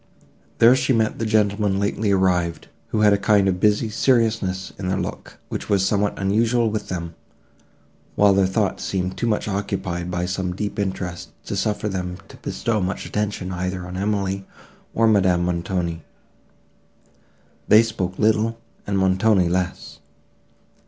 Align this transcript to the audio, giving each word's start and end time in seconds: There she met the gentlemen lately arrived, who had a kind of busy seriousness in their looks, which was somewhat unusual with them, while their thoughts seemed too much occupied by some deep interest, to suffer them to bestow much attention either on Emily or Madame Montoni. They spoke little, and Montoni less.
There 0.57 0.75
she 0.75 0.93
met 0.93 1.19
the 1.19 1.27
gentlemen 1.27 1.77
lately 1.77 2.09
arrived, 2.09 2.69
who 2.87 3.01
had 3.01 3.13
a 3.13 3.19
kind 3.19 3.47
of 3.47 3.59
busy 3.59 3.87
seriousness 3.87 4.73
in 4.79 4.87
their 4.87 4.97
looks, 4.97 5.35
which 5.47 5.69
was 5.69 5.85
somewhat 5.85 6.17
unusual 6.17 6.71
with 6.71 6.87
them, 6.87 7.13
while 8.15 8.33
their 8.33 8.47
thoughts 8.47 8.83
seemed 8.83 9.15
too 9.15 9.27
much 9.27 9.47
occupied 9.47 10.09
by 10.09 10.25
some 10.25 10.55
deep 10.55 10.79
interest, 10.79 11.29
to 11.45 11.55
suffer 11.55 11.87
them 11.87 12.17
to 12.29 12.37
bestow 12.37 12.81
much 12.81 13.05
attention 13.05 13.51
either 13.51 13.85
on 13.85 13.95
Emily 13.95 14.43
or 14.95 15.05
Madame 15.05 15.45
Montoni. 15.45 16.03
They 17.67 17.83
spoke 17.83 18.17
little, 18.17 18.57
and 18.87 18.97
Montoni 18.97 19.49
less. 19.49 19.99